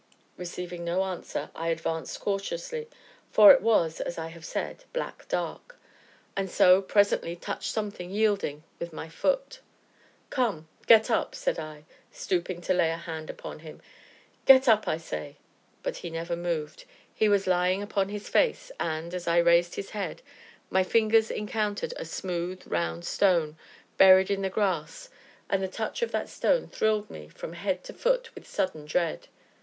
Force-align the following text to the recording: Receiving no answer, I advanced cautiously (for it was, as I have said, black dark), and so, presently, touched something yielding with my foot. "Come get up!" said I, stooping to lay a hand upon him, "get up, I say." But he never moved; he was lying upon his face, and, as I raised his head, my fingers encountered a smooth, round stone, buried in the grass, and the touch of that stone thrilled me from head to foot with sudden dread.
Receiving 0.35 0.83
no 0.83 1.03
answer, 1.03 1.51
I 1.53 1.67
advanced 1.67 2.19
cautiously 2.21 2.87
(for 3.29 3.51
it 3.51 3.61
was, 3.61 4.01
as 4.01 4.17
I 4.17 4.29
have 4.29 4.45
said, 4.45 4.83
black 4.93 5.27
dark), 5.27 5.77
and 6.35 6.49
so, 6.49 6.81
presently, 6.81 7.35
touched 7.35 7.71
something 7.71 8.09
yielding 8.09 8.63
with 8.79 8.91
my 8.93 9.09
foot. 9.09 9.59
"Come 10.31 10.67
get 10.87 11.11
up!" 11.11 11.35
said 11.35 11.59
I, 11.59 11.85
stooping 12.11 12.61
to 12.61 12.73
lay 12.73 12.89
a 12.89 12.97
hand 12.97 13.29
upon 13.29 13.59
him, 13.59 13.79
"get 14.47 14.67
up, 14.67 14.87
I 14.87 14.97
say." 14.97 15.35
But 15.83 15.97
he 15.97 16.09
never 16.09 16.35
moved; 16.35 16.85
he 17.13 17.29
was 17.29 17.45
lying 17.45 17.83
upon 17.83 18.09
his 18.09 18.27
face, 18.27 18.71
and, 18.79 19.13
as 19.13 19.27
I 19.27 19.37
raised 19.37 19.75
his 19.75 19.91
head, 19.91 20.23
my 20.71 20.81
fingers 20.81 21.29
encountered 21.29 21.93
a 21.95 22.05
smooth, 22.05 22.63
round 22.65 23.05
stone, 23.05 23.55
buried 23.97 24.31
in 24.31 24.41
the 24.41 24.49
grass, 24.49 25.11
and 25.47 25.61
the 25.61 25.67
touch 25.67 26.01
of 26.01 26.09
that 26.11 26.27
stone 26.27 26.67
thrilled 26.67 27.11
me 27.11 27.27
from 27.29 27.53
head 27.53 27.83
to 27.83 27.93
foot 27.93 28.33
with 28.33 28.47
sudden 28.49 28.85
dread. 28.87 29.27